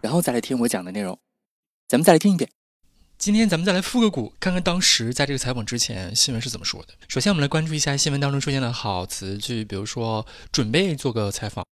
[0.00, 1.18] 然后再来听我讲的内容，
[1.88, 2.50] 咱们再来听一遍。
[3.18, 6.88] 今天咱们再来复个古，看看当时在这个采访之前新闻是怎么说的。
[7.08, 11.66] 首先，我们来关注一下新闻当中出现的好词句，比如说准备做个采访。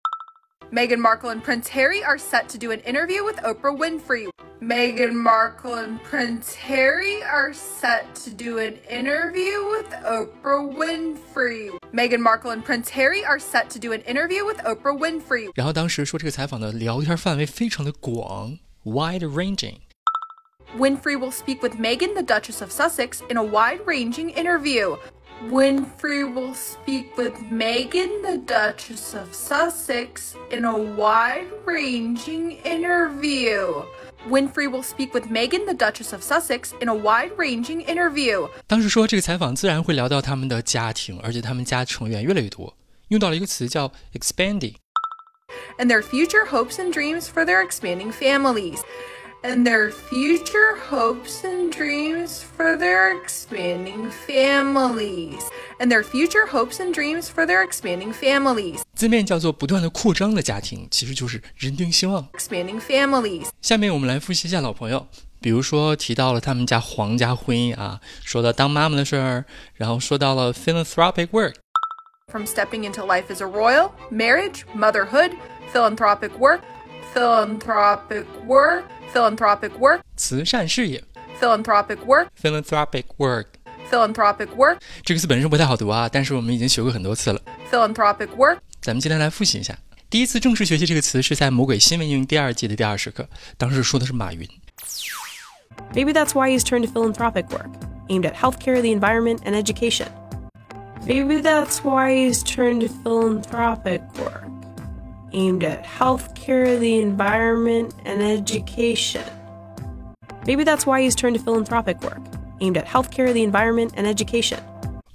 [0.71, 4.27] Meghan Markle and Prince Harry are set to do an interview with Oprah Winfrey.
[4.61, 11.69] Meghan Markle and Prince Harry are set to do an interview with Oprah Winfrey.
[11.93, 15.51] Meghan Markle and Prince Harry are set to do an interview with Oprah Winfrey.
[15.55, 24.97] 然后当时说这个采访的聊天范围非常的广，wide ranging。Winfrey will speak with Meghan, the Duchess of Sussex, in a wide ranging interview.
[25.49, 33.83] Winfrey will speak with Meghan, the Duchess of Sussex, in a wide ranging interview.
[34.27, 38.47] Winfrey will speak with Meghan, the Duchess of Sussex, in a wide ranging interview.
[38.65, 42.75] 当时说这个采访自然会聊到他们的家庭，而且他们家成员越来越多，
[43.09, 48.79] 用到了一个词叫 expanding。And their future hopes and dreams for their expanding families
[49.43, 55.43] and their future hopes and dreams for their expanding families.
[55.79, 58.81] And their future hopes and dreams for their expanding families.
[58.95, 62.27] 字面叫做不断的扩张的家庭，其实就是人丁兴旺。
[62.33, 63.47] Expanding families.
[63.61, 65.05] 下面我们来复习一下老朋友，
[65.41, 69.45] 比如说提到了他们家皇家婚姻啊，说到当妈妈的事儿，
[69.75, 75.31] 然后说到了 philanthropic work。From stepping into life as a royal, marriage, motherhood,
[75.71, 76.61] philanthropic work,
[77.13, 78.83] philanthropic work,
[79.13, 81.03] philanthropic work, 慈善事业
[81.39, 83.45] philanthropic work, philanthropic work
[83.89, 87.41] philanthropic work, 这个词本身不太好读啊，但是我们已经学过很多次了。
[87.71, 88.57] philanthropic work.
[88.81, 89.77] 咱们今天来复习一下。
[90.09, 93.27] 第一次正式学习这个词是在《魔鬼新闻英语》第二季的第二十课，
[93.57, 94.47] 当时说的是马云。
[95.93, 97.69] Maybe that's why he's turned to philanthropic work,
[98.07, 100.07] aimed at healthcare, the environment, and education.
[101.05, 104.49] Maybe that's why he's turned to philanthropic work,
[105.31, 109.23] aimed at healthcare, the environment, and education.
[110.45, 112.21] Maybe that's why he's turned to philanthropic work,
[112.61, 114.59] aimed at healthcare, the environment, and education.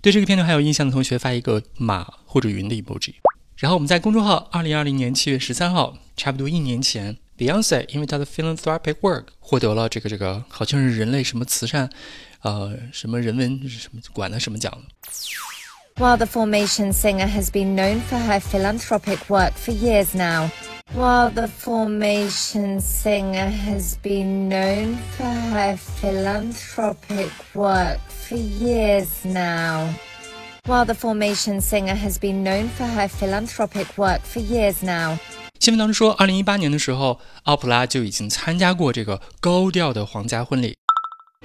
[0.03, 3.15] 对这个片段还有印象的同学，发一个马或者云的 emoji。
[3.56, 11.91] 然后我们在公众号二零二零年七月十三号，差不多一年前，Beyonce 因为她的 philanthropic work 获得了这个这个好像是人类什么慈善，
[12.41, 14.72] 呃，什么人文什么管的什么奖。
[15.97, 20.50] While the Formation singer has been known for her philanthropic work for years now.
[20.94, 29.88] While the Formation singer has been known for her philanthropic work for years now.
[30.65, 35.19] While the Formation singer has been known for her philanthropic work for years now.
[35.59, 40.75] 新闻当中说，二零一八年的时候，奥普拉就已经参加过这个高调的皇家婚礼。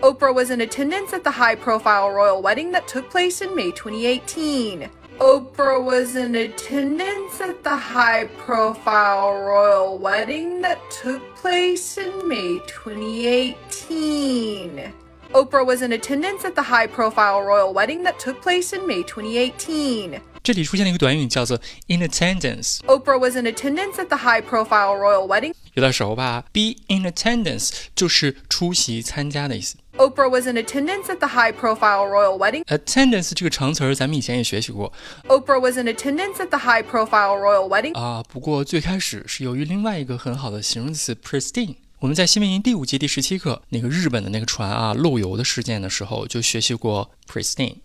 [0.02, 3.72] Oprah was in attendance at the high profile royal wedding that took place in May
[3.72, 4.90] 2018.
[5.20, 12.60] Oprah was in attendance at the high profile royal wedding that took place in May
[12.68, 14.94] 2018.
[15.34, 19.04] Oprah was in attendance at the high profile royal wedding that took place in May
[19.04, 20.22] 2018.
[20.44, 25.56] 这里出现了一个短语，叫做 in attendance， Oprah was in attendance at the high profile royal wedding.
[25.74, 26.44] 有点熟吧？
[26.54, 29.76] be in attendance 就是出席、参加的意思。
[29.98, 32.64] Oprah was in attendance at the high profile royal wedding.
[32.66, 34.92] attendance 这个长词儿，咱们以前也学习过
[35.28, 37.98] Oprah was in attendance at the high profile royal wedding.
[37.98, 38.24] 啊。
[38.30, 41.76] 不过最开始是由于另外一个很好的形容词 pristine。
[42.00, 47.78] 我们在新闻营第五季第十七课那个日本的那个船啊漏油的事件的时候，就学习过 pristine。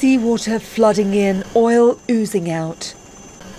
[0.00, 2.94] Seawater flooding in, oil oozing out.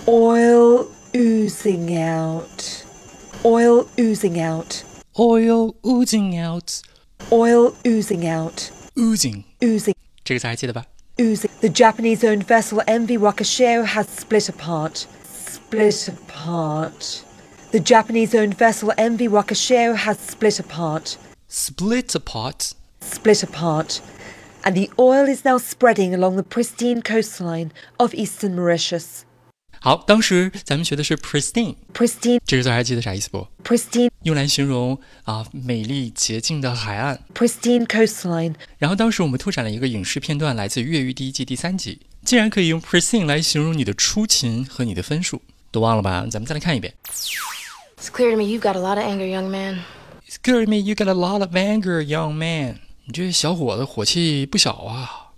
[0.06, 2.82] Oil oozing out.
[3.44, 4.82] Oil oozing out.
[5.18, 6.80] oil oozing out。
[7.30, 8.70] Oil oozing out.
[8.96, 9.94] oozing Oozing.
[10.24, 10.84] 这个词还记得吧？
[11.18, 11.50] Oozing.
[11.60, 15.06] The Japanese owned vessel MV Wakashio has split apart.
[15.24, 17.22] Split apart.
[17.70, 21.16] The Japanese owned vessel MV Wakashio has split apart.
[21.48, 22.74] split apart。
[23.00, 24.00] Split apart.
[24.64, 29.24] And the oil is now spreading along the pristine coastline of eastern Mauritius.
[29.87, 37.17] 好，当时咱们学的是 pristine，Pristine, 这个字儿还记得啥意思不？pristine, 用来形容啊美丽洁净的海岸。
[37.33, 38.53] pristine coastline.
[38.79, 42.01] 然后当时我们拓展了一个影视片段，来自《越狱》第一季第三集。
[42.25, 45.41] 竟然可以用 pristine 来形容你的出勤和你的分数，
[45.71, 46.27] 都忘了吧？
[46.29, 46.93] 咱们再来看一遍。
[47.97, 49.83] It's clear to me you've got a lot of anger, young man.
[50.27, 52.79] It's clear to me you got a lot of anger, young man.
[53.05, 55.31] 你这小伙子火气不小啊。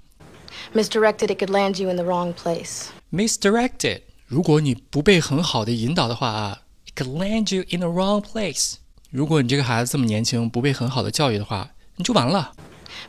[0.74, 2.88] Misdirected, it could land you in the wrong place.
[3.12, 8.75] Misdirected，如果你不被很好的引导的话啊，it could land you in the wrong place。
[9.11, 12.53] 如果你这个孩子这么年轻，不被很好的教育的话，你就完了。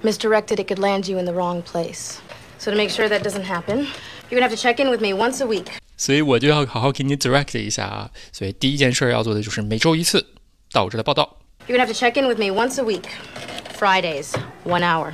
[0.03, 2.15] Misdirected, it could land you in the wrong place.
[2.59, 3.87] So to make sure that doesn't happen,
[4.29, 5.67] you're gonna have to check in with me once a week.
[5.97, 8.11] 所以我就要好好给你 direct 一下啊。
[8.31, 10.25] 所以第一件事要做的就是每周一次
[10.71, 11.37] 到我这来报道。
[11.67, 13.03] You're gonna have to check in with me once a week.
[13.77, 14.33] Fridays,
[14.63, 15.13] one hour.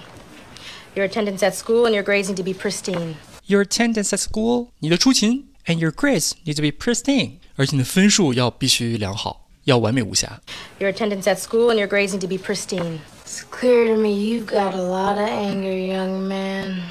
[0.95, 3.15] Your attendance at school and your grades need to be pristine.
[3.45, 10.41] Your attendance at school，你的出勤 ，and your grades need to be pristine，而且你的分数要必须良好，要完美无瑕。
[10.79, 12.99] Your attendance at school and your grades need to be pristine.
[13.25, 16.81] It's clear to me you've got a lot of anger, young man.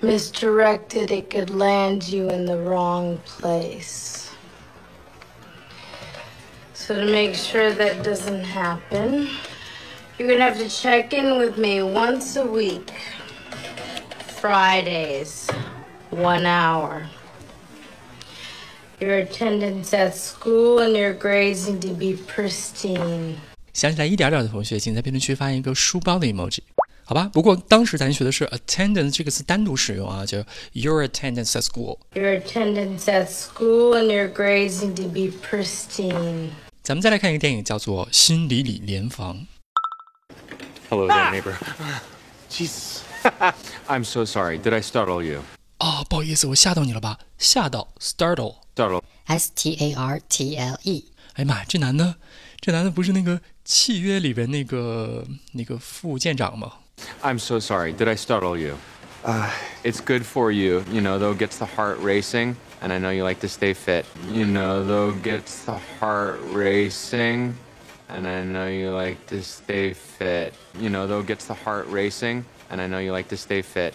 [0.00, 4.30] Misdirected, it could land you in the wrong place.
[6.72, 9.28] So to make sure that doesn't happen,
[10.16, 12.92] you're gonna have to check in with me once a week.
[14.40, 15.50] Fridays,
[16.12, 17.02] one hour.
[19.00, 23.36] Your attendance at school and your grades need to be pristine.
[23.72, 26.60] 想起来一点点的同学，请在评论区发一个书包的 emoji，
[27.04, 27.30] 好吧？
[27.32, 30.38] 不过当时咱学的是 attendance 这个词单独使用啊，就
[30.72, 31.98] your attendance at school。
[32.14, 36.50] Your attendance at school and your grades need to be pristine.
[36.82, 39.36] 咱们再来看一个电影，叫做《新里里联防》。
[40.90, 41.54] Hello there, neighbor.
[42.50, 43.02] Jesus.
[43.86, 44.58] I'm so sorry.
[44.58, 45.42] Did I startle you?
[45.82, 47.18] 哦，不好意思，我吓到你了吧？
[47.38, 48.56] 吓到，startle。
[48.74, 49.02] Startle.
[49.26, 51.04] S T A R T L E.
[51.34, 52.16] 哎呀妈呀，这男的，
[52.60, 56.72] 这男的不是那个契约里边那个那个副舰长吗？
[57.22, 57.92] I'm so sorry.
[57.92, 58.76] Did I startle you?
[59.24, 59.50] Uh,
[59.84, 60.84] it's good for you.
[60.90, 62.56] You know, though, gets the heart racing.
[62.80, 64.04] And I know you like to stay fit.
[64.32, 67.54] You know, though, gets the heart racing.
[68.08, 70.54] And I know you like to stay fit.
[70.80, 72.44] You know, though, gets the heart racing.
[72.70, 73.94] And I know you like to stay fit.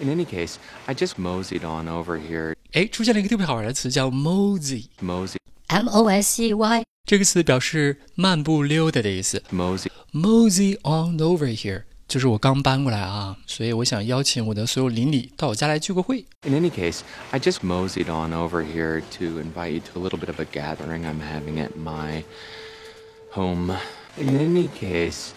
[0.00, 0.56] In any case,
[0.86, 2.54] I just moseyed on over here.
[2.72, 4.86] 哎，出现了一个特别好玩的词，叫 mosey。
[5.02, 5.36] Mosey.
[5.68, 6.84] M O S E Y.
[7.06, 9.42] 这个词表示漫步溜达的意思。
[9.52, 9.88] Mosey.
[10.12, 16.26] Mosey on over here，就是我刚搬过来啊，所以我想邀请我的所有邻里到我家来聚个会。
[16.42, 17.00] In any case,
[17.30, 20.44] I just moseyed on over here to invite you to a little bit of a
[20.44, 22.24] gathering I'm having at my
[23.30, 23.74] home.
[24.18, 25.30] In any case,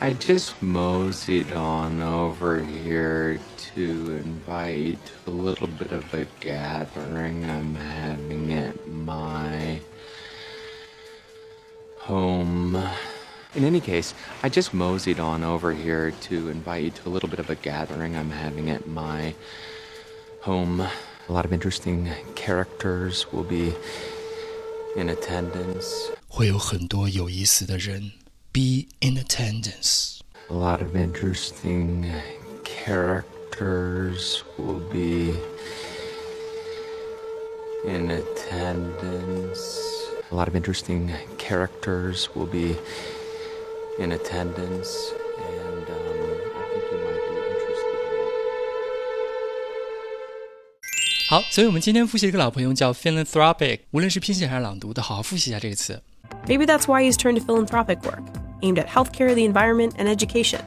[0.00, 3.38] I just moseyed on over here
[3.74, 9.80] to invite you to a little bit of a gathering I'm having at my
[12.00, 12.76] home.
[13.54, 17.28] In any case, I just moseyed on over here to invite you to a little
[17.28, 19.34] bit of a gathering I'm having at my
[20.42, 20.80] home.
[21.28, 23.72] A lot of interesting characters will be
[24.96, 26.10] in attendance.
[26.28, 28.12] 会有很多有意思的人
[28.53, 32.11] be in attendance。A lot of interesting
[32.63, 35.35] characters will be
[37.85, 39.79] in attendance.
[40.31, 42.75] A lot of interesting characters will be
[43.99, 45.13] in attendance,
[51.28, 56.02] 好，所以我们今天复习一个老朋友叫 philanthropic，无论是拼写还是朗读，都好好复习一下这个词。
[56.46, 58.22] Maybe that's why he's turned to philanthropic work,
[58.60, 60.60] aimed at healthcare, the environment, and education.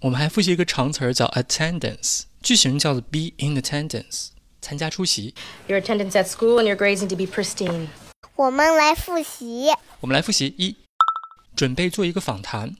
[0.00, 4.28] 我们还复习一个长词儿叫 attendance，句型叫做 be in attendance，
[4.60, 5.34] 参加出席。
[5.68, 7.88] Your attendance at school and your grades need to be pristine.
[8.36, 9.68] 我们来复习。
[10.00, 10.76] 我们来复习一，
[11.56, 12.74] 准备做一个访谈。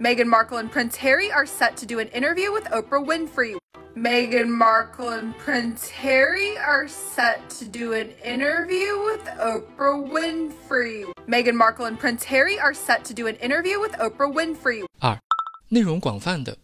[0.00, 3.56] Meghan Markle and Prince Harry are set to do an interview with Oprah Winfrey.
[3.96, 11.04] Meghan Markle and Prince Harry are set to do an interview with Oprah Winfrey.
[11.28, 14.84] Meghan Markle and Prince Harry are set to do an interview with Oprah Winfrey.
[14.98, 15.16] 二，
[15.68, 16.58] 内容广泛的。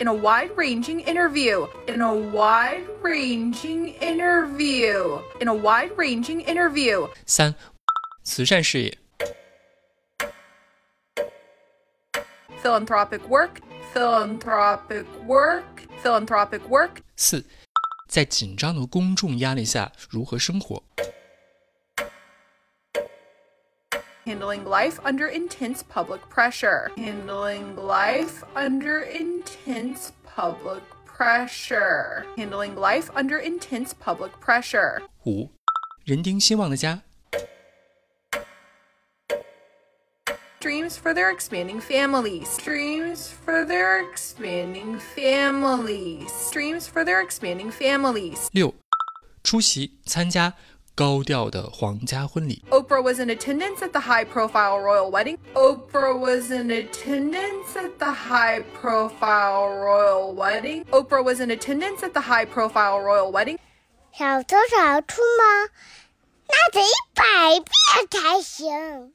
[0.00, 1.68] In a wide ranging interview.
[1.86, 5.20] In a wide ranging interview.
[5.40, 7.08] In a wide ranging interview.
[7.26, 7.54] 三，
[8.24, 8.98] 慈善事业。
[12.64, 13.60] Philanthropic work.
[13.92, 15.64] Philanthropic work.
[16.02, 17.02] Philanthropic work.
[17.16, 17.44] 四，
[18.08, 20.82] 在紧张的公众压力下如何生活。
[24.24, 26.90] Handling life under intense public pressure.
[26.96, 32.24] Handling life under intense public pressure.
[32.36, 35.02] Handling life under intense public pressure.
[35.24, 35.48] 五，
[36.04, 37.02] 人丁兴旺的家。
[40.64, 42.48] Streams for their expanding families.
[42.48, 46.30] Streams for their expanding families.
[46.30, 48.48] Streams for their expanding families.
[48.52, 48.74] 六，
[49.42, 50.52] 出席参加
[50.94, 52.62] 高调的皇家婚礼。
[52.68, 55.38] Oprah was in attendance at the high profile royal wedding.
[55.54, 60.84] Oprah was in attendance at the high profile royal wedding.
[60.90, 63.56] Oprah was in attendance at the high profile royal wedding.
[64.12, 65.70] 小偷小出吗？
[66.48, 67.24] 那得一百
[67.60, 69.14] 遍才行。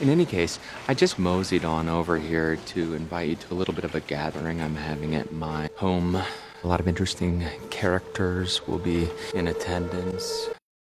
[0.00, 3.72] In any case, I just moseyed on over here to invite you to a little
[3.72, 6.16] bit of a gathering I'm having at my home.
[6.16, 10.50] A lot of interesting characters will be in attendance.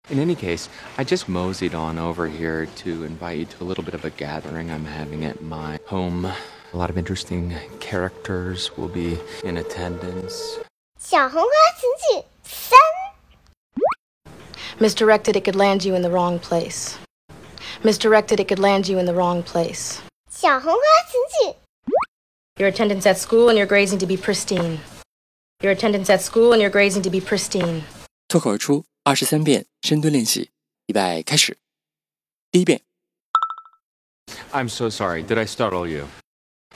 [0.08, 3.84] In any case, I just moseyed on over here to invite you to a little
[3.84, 6.24] bit of a gathering I'm having at my home.
[6.24, 10.58] A lot of interesting characters will be in attendance.
[10.98, 12.78] 小红花词句三，
[14.80, 16.96] Misdirected, it could land you in the wrong place.
[17.82, 19.98] Misdirected, it could land you in the wrong place.
[20.30, 21.56] 小红花词句
[22.58, 24.78] Your attendance at school and your grades need to be pristine.
[25.60, 27.82] Your attendance at school and your grades need to be pristine.
[28.28, 30.50] 脱口而出二十三遍深蹲练习，
[30.86, 31.56] 预备开始。
[32.50, 32.80] 第一遍，
[34.52, 35.22] I'm so sorry.
[35.24, 36.06] Did I startle you?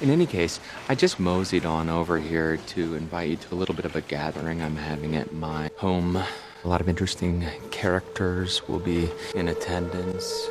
[0.00, 3.74] In any case, I just moseyed on over here to invite you to a little
[3.74, 6.16] bit of a gathering I'm having at my home.
[6.64, 10.50] A lot of interesting characters will be in attendance.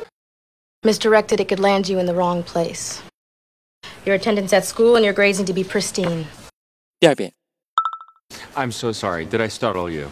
[0.84, 3.02] Misdirected, it could land you in the wrong place.
[4.06, 6.26] Your attendance at school and your grades need to be pristine.
[6.98, 7.32] 第二遍，
[8.54, 9.26] I'm so sorry.
[9.26, 10.08] Did I startle you?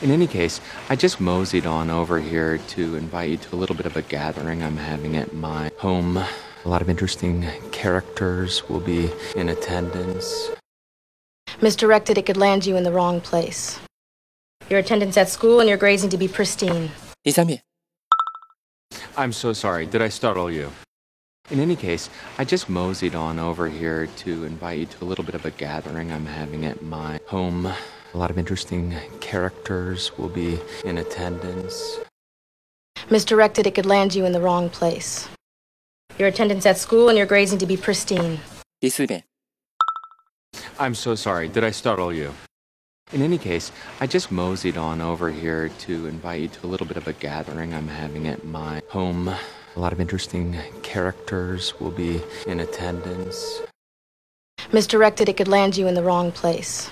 [0.00, 3.76] In any case, I just moseyed on over here to invite you to a little
[3.76, 6.16] bit of a gathering I'm having at my home.
[6.16, 10.50] A lot of interesting characters will be in attendance.
[11.60, 13.78] Misdirected, it could land you in the wrong place.
[14.68, 16.90] Your attendance at school and your grades need to be pristine.
[17.22, 17.62] 第三遍，
[19.16, 19.86] I'm so sorry.
[19.86, 20.70] Did I startle you?
[21.50, 25.24] In any case, I just moseyed on over here to invite you to a little
[25.24, 27.66] bit of a gathering I'm having at my home.
[27.66, 31.98] A lot of interesting characters will be in attendance.
[33.10, 35.28] Misdirected, it could land you in the wrong place.
[36.18, 38.38] Your attendance at school and your grades need to be pristine.
[38.80, 39.22] 第四遍，
[40.78, 41.48] I'm so sorry.
[41.48, 42.32] Did I startle you?
[43.13, 43.71] In any case,
[44.01, 47.13] I just moseyed on over here to invite you to a little bit of a
[47.13, 49.29] gathering I'm having at my home.
[49.29, 53.61] A lot of interesting characters will be in attendance.
[54.73, 56.91] Misdirected, it could land you in the wrong place.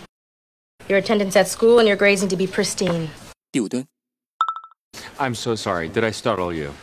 [0.87, 3.09] Your attendance at school and your grades need to be pristine.
[5.19, 5.89] I'm so sorry.
[5.89, 6.73] Did I startle you?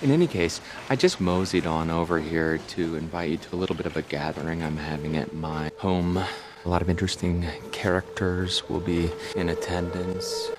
[0.00, 3.76] In any case, I just moseyed on over here to invite you to a little
[3.76, 6.24] bit of a gathering I'm having at my home.
[6.65, 10.51] A lot of interesting characters will be in attendance.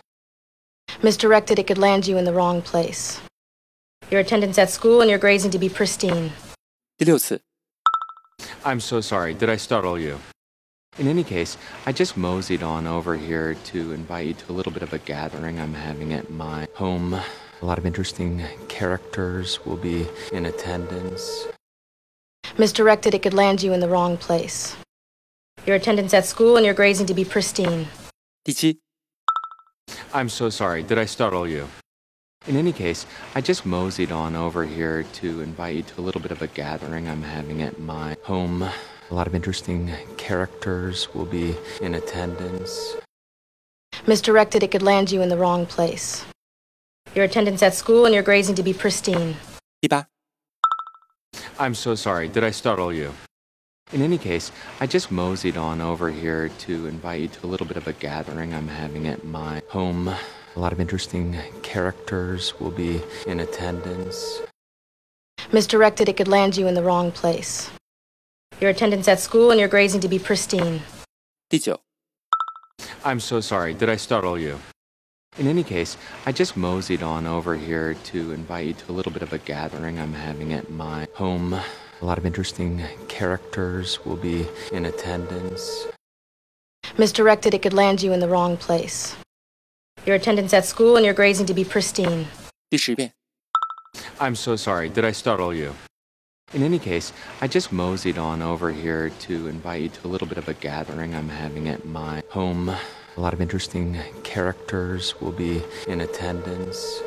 [1.03, 3.21] Misdirected, it could land you in the wrong place.
[4.11, 6.33] Your attendance at school and your grades need to be pristine.
[6.99, 7.41] 第六次，
[8.65, 9.35] I'm so sorry.
[9.35, 10.19] Did I startle you?
[10.99, 14.73] In any case, I just moseyed on over here to invite you to a little
[14.73, 17.15] bit of a gathering I'm having at my home.
[17.15, 21.47] A lot of interesting characters will be in attendance.
[22.59, 24.77] Misdirected, it could land you in the wrong place.
[25.67, 27.87] Your attendance at school and your grades need to be pristine.
[28.43, 28.79] 第七，
[30.13, 30.83] I'm so sorry.
[30.83, 31.69] Did I startle you?
[32.49, 36.21] In any case, I just moseyed on over here to invite you to a little
[36.21, 38.63] bit of a gathering I'm having at my home.
[38.63, 42.97] A lot of interesting characters will be in attendance.
[44.09, 46.25] Misdirected, it could land you in the wrong place.
[47.15, 49.37] Your attendance at school and your grades need to be pristine.
[49.81, 50.07] 第八，
[51.59, 52.29] I'm so sorry.
[52.29, 53.13] Did I startle you?
[53.94, 57.68] In any case, I just moseyed on over here to invite you to a little
[57.68, 60.08] bit of a gathering I'm having at my home.
[60.08, 64.42] A lot of interesting characters will be in attendance.
[65.52, 67.70] Misdirected, it could land you in the wrong place.
[68.60, 70.82] Your attendance at school and your grades need to be pristine.
[71.48, 71.80] 第九
[73.04, 73.76] ，I'm so sorry.
[73.76, 74.58] Did I startle you?
[75.38, 79.12] In any case, I just moseyed on over here to invite you to a little
[79.12, 81.60] bit of a gathering I'm having at my home.
[82.01, 85.87] A lot of interesting characters will be in attendance.
[86.97, 89.17] Misdirected, it could land you in the wrong place.
[90.07, 92.27] Your attendance at school and your grades need to be pristine.
[92.71, 93.13] 第十遍，
[94.19, 94.89] I'm so sorry.
[94.89, 95.75] Did I startle you?
[96.53, 100.27] In any case, I just moseyed on over here to invite you to a little
[100.27, 102.71] bit of a gathering I'm having at my home.
[103.17, 107.03] A lot of interesting characters will be in attendance.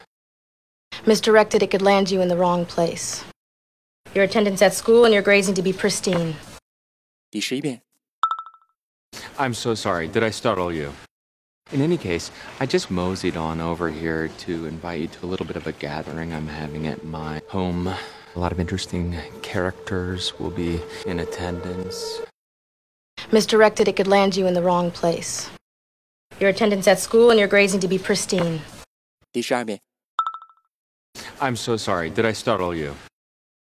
[1.05, 3.25] Misdirected, it could land you in the wrong place.
[4.13, 6.35] Your attendance at school and your grades need to be pristine.
[7.31, 7.81] 第十一遍，
[9.37, 10.07] I'm so sorry.
[10.07, 10.91] Did I startle you?
[11.71, 12.29] In any case,
[12.59, 15.71] I just moseyed on over here to invite you to a little bit of a
[15.71, 17.87] gathering I'm having at my home.
[18.35, 22.21] A lot of interesting characters will be in attendance.
[23.31, 25.49] Misdirected, it could land you in the wrong place.
[26.39, 28.61] Your attendance at school and your grades need to be pristine.
[29.31, 29.79] 第十二遍，
[31.39, 32.11] I'm so sorry.
[32.11, 32.93] Did I startle you?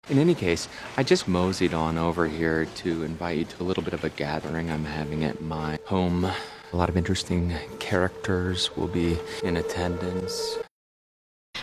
[0.08, 3.82] In any case, I just moseyed on over here to invite you to a little
[3.82, 6.24] bit of a gathering I'm having at my home.
[6.24, 10.56] A lot of interesting characters will be in attendance.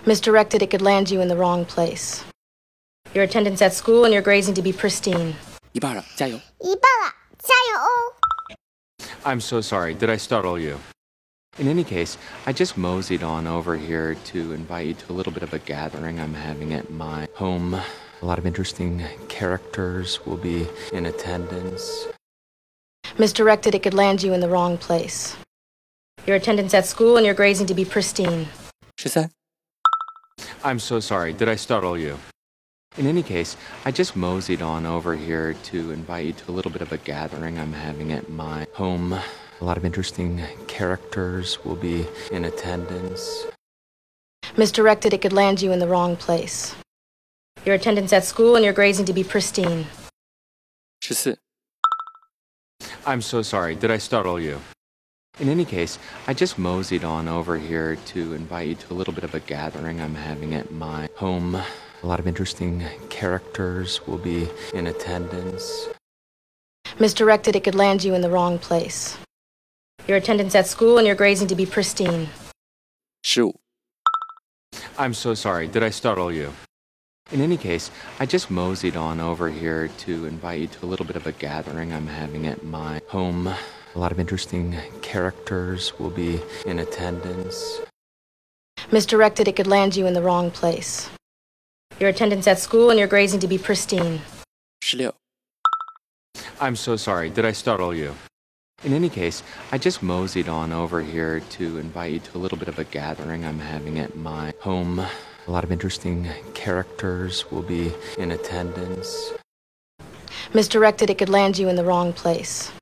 [0.06, 2.24] Misdirected, it could land you in the wrong place.
[3.16, 5.34] Your attendance at school and your grades need to be pristine.
[5.72, 6.40] 一半了，加油！
[6.60, 8.14] 一半了，加油哦！
[9.24, 9.96] I'm so sorry.
[9.96, 10.78] Did I startle you?
[11.58, 15.34] In any case, I just moseyed on over here to invite you to a little
[15.34, 17.82] bit of a gathering I'm having at my home.
[18.23, 22.07] A lot of interesting characters will be in attendance.
[23.19, 25.37] Misdirected, it could land you in the wrong place.
[26.27, 28.47] Your attendance at school and your grades need to be pristine.
[28.99, 29.31] 十三、
[30.63, 31.33] I'm so sorry.
[31.33, 32.19] Did I startle you?
[32.99, 36.71] In any case, I just moseyed on over here to invite you to a little
[36.71, 39.15] bit of a gathering I'm having at my home.
[39.15, 43.47] A lot of interesting characters will be in attendance.
[44.59, 46.75] Misdirected, it could land you in the wrong place
[47.65, 49.87] your attendance at school, and your grades need to be pristine.
[53.07, 53.75] I'm so sorry.
[53.75, 54.61] Did I startle you?
[55.39, 59.15] In any case, I just moseyed on over here to invite you to a little
[59.15, 61.55] bit of a gathering I'm having at my home.
[61.55, 65.89] A lot of interesting characters will be in attendance.
[66.99, 69.17] Misdirected, it could land you in the wrong place.
[70.07, 72.29] Your attendance at school and your grades need to be pristine.
[73.25, 73.55] Shoot.
[74.99, 75.69] I'm so sorry.
[75.69, 76.53] Did I startle you?
[77.33, 81.07] In any case, I just moseyed on over here to invite you to a little
[81.07, 83.47] bit of a gathering I'm having at my home.
[83.47, 87.81] A lot of interesting characters will be in attendance.
[88.91, 91.09] Misdirected, it could land you in the wrong place.
[92.01, 94.21] Your attendance at school and your grades need to be pristine.
[94.81, 95.15] 十六、
[96.59, 97.31] I'm so sorry.
[97.31, 98.15] Did I startle you?
[98.83, 102.59] In any case, I just moseyed on over here to invite you to a little
[102.59, 105.07] bit of a gathering I'm having at my home.
[105.47, 109.33] A lot of interesting characters will be in attendance.
[110.53, 112.73] Misdirected, it could land you in the wrong place.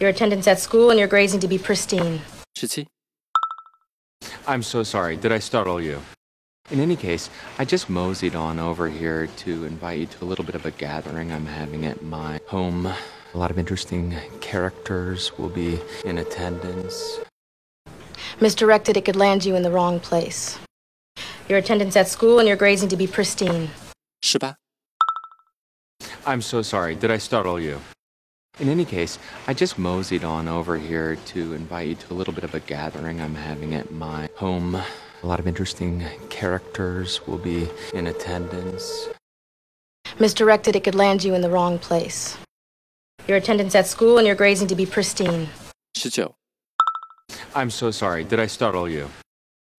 [0.00, 2.20] Your attendance at school and your grades need to be pristine.
[2.54, 2.86] 十七、
[4.46, 5.16] I'm so sorry.
[5.16, 6.00] Did I startle you?
[6.70, 10.44] In any case, I just moseyed on over here to invite you to a little
[10.44, 12.86] bit of a gathering I'm having at my home.
[12.86, 17.20] A lot of interesting characters will be in attendance.
[18.40, 20.58] Misdirected, it could land you in the wrong place
[21.48, 23.68] your attendance at school, and your grades need to be pristine.
[24.22, 24.56] 是吧?
[26.24, 26.94] I'm so sorry.
[26.94, 27.78] Did I startle you?
[28.60, 32.34] In any case, I just moseyed on over here to invite you to a little
[32.34, 34.74] bit of a gathering I'm having at my home.
[35.22, 39.08] A lot of interesting characters will be in attendance.
[40.18, 42.36] Misdirected, it could land you in the wrong place.
[43.28, 45.48] Your attendance at school and your grades need to be pristine.
[45.96, 46.34] 19.
[47.54, 48.24] I'm so sorry.
[48.24, 49.08] Did I startle you?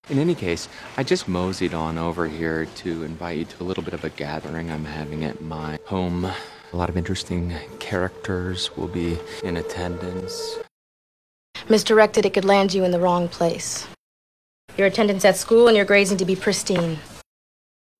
[0.09, 0.67] In any case,
[0.97, 4.09] I just moseyed on over here to invite you to a little bit of a
[4.09, 6.25] gathering I'm having at my home.
[6.25, 10.57] A lot of interesting characters will be in attendance.
[11.69, 13.87] Misdirected, it could land you in the wrong place.
[14.77, 16.97] Your attendance at school and your grades need to be pristine.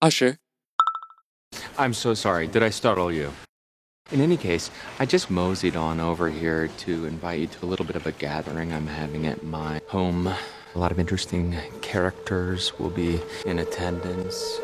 [0.02, 0.38] Usher.
[1.78, 2.48] I'm so sorry.
[2.48, 3.32] Did I startle you?
[4.12, 7.86] In any case, I just moseyed on over here to invite you to a little
[7.86, 10.34] bit of a gathering I'm having at my home.
[10.76, 14.62] A lot of interesting characters will be in attendance.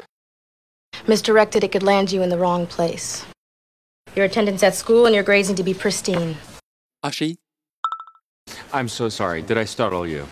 [1.08, 3.26] Misdirected, it could land you in the wrong place.
[4.16, 6.38] Your attendance at school and your grades need to be pristine.
[7.04, 7.38] Ashi?
[8.72, 9.42] I'm so sorry.
[9.42, 10.28] Did I startle you?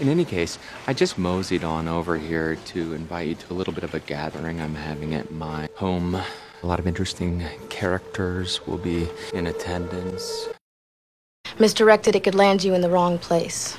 [0.00, 3.72] In any case, I just moseyed on over here to invite you to a little
[3.72, 6.14] bit of a gathering I'm having at my home.
[6.14, 10.48] A lot of interesting characters will be in attendance.
[11.58, 13.76] Misdirected, it could land you in the wrong place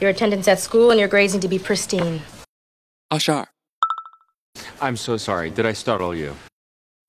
[0.00, 2.20] Your attendance at school and your grades need to be pristine.
[3.08, 3.48] 二十二、
[4.80, 5.50] I'm so sorry.
[5.50, 6.34] Did I startle you?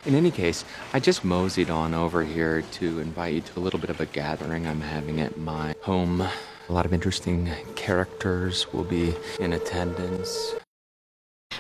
[0.06, 3.80] In any case, I just moseyed on over here to invite you to a little
[3.80, 6.22] bit of a gathering I'm having at my home.
[6.22, 10.56] A lot of interesting characters will be in attendance.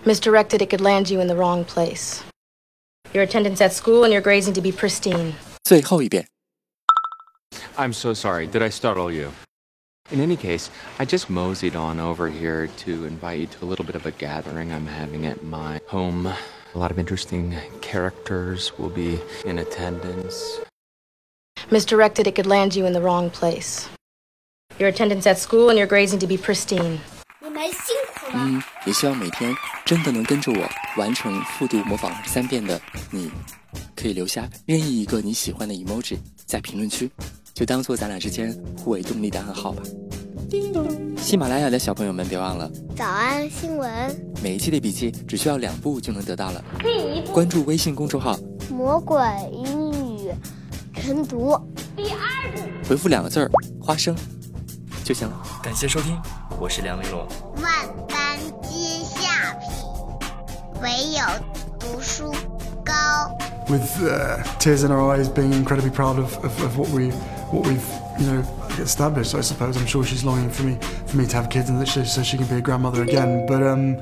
[0.05, 2.23] Misdirected, it could land you in the wrong place.
[3.13, 5.33] Your attendance at school and your grades need to be pristine.
[5.65, 6.25] 最后一遍。
[7.75, 8.47] I'm so sorry.
[8.47, 9.31] Did I startle you?
[10.09, 10.69] In any case,
[10.99, 14.11] I just moseyed on over here to invite you to a little bit of a
[14.11, 16.27] gathering I'm having at my home.
[16.73, 20.61] A lot of interesting characters will be in attendance.
[21.69, 23.89] Misdirected, it could land you in the wrong place.
[24.79, 26.99] Your attendance at school and your grades need to be pristine.
[27.41, 28.43] 你们辛苦了。
[28.45, 32.79] 嗯，也希望每天真的能跟着我完成复读模仿三遍的
[33.11, 33.29] 你，
[33.95, 37.09] 可以留下任意一个你喜欢的 emoji 在评论区，
[37.62, 39.84] 就当做咱俩之间互为动力的暗号吧。
[41.16, 43.88] 喜马拉雅的小朋友们，别忘了早安新闻，
[44.42, 46.64] 每一期的笔记只需要两步就能得到了。
[47.32, 48.36] 关注微信公众号，
[48.68, 49.16] 魔鬼
[49.52, 50.32] 英语
[50.92, 51.56] 晨读。
[51.94, 53.48] 第二步回复两个字儿
[53.80, 54.12] “花生”
[55.04, 55.40] 就行了。
[55.62, 56.20] 感谢收听，
[56.58, 57.28] 我是梁丽罗。
[57.62, 61.22] 万般皆下品，唯有
[61.78, 62.34] 读书
[62.84, 62.92] 高。
[63.68, 67.12] with uh, tears in our eyes, being incredibly proud of, of, of what we
[67.52, 67.88] what we've
[68.18, 68.40] you know
[68.78, 69.34] established.
[69.34, 71.86] I suppose I'm sure she's longing for me for me to have kids and that
[71.86, 73.46] she, so she can be a grandmother again.
[73.46, 73.98] But um,